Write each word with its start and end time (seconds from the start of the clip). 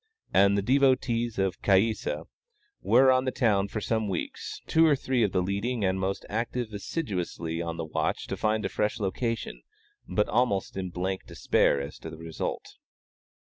And 0.33 0.57
the 0.57 0.63
devotees 0.63 1.37
of 1.37 1.61
Caïssa 1.61 2.25
were 2.81 3.11
on 3.11 3.25
the 3.25 3.31
town 3.31 3.67
for 3.67 3.79
some 3.79 4.07
weeks, 4.09 4.59
two 4.65 4.83
or 4.87 4.95
three 4.95 5.21
of 5.21 5.31
the 5.31 5.43
leading 5.43 5.85
and 5.85 5.99
most 5.99 6.25
active 6.27 6.73
assiduously 6.73 7.61
on 7.61 7.77
the 7.77 7.85
watch 7.85 8.25
to 8.25 8.35
find 8.35 8.65
a 8.65 8.69
fresh 8.69 8.99
location, 8.99 9.61
but 10.09 10.27
almost 10.27 10.75
in 10.75 10.89
blank 10.89 11.27
despair 11.27 11.79
as 11.79 11.99
to 11.99 12.09
the 12.09 12.17
result. 12.17 12.77